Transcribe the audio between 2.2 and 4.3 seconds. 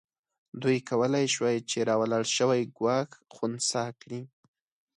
شوی ګواښ خنثی کړي.